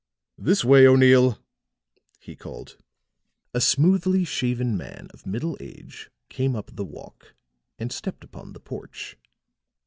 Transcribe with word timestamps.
"This 0.39 0.65
way, 0.65 0.87
O'Neill," 0.87 1.37
he 2.17 2.35
called. 2.35 2.75
A 3.53 3.61
smoothly 3.61 4.23
shaven 4.25 4.75
man 4.75 5.09
of 5.13 5.27
middle 5.27 5.55
age 5.59 6.09
came 6.27 6.55
up 6.55 6.71
the 6.75 6.83
walk 6.83 7.35
and 7.77 7.91
stepped 7.93 8.23
upon 8.23 8.53
the 8.53 8.59
porch. 8.59 9.15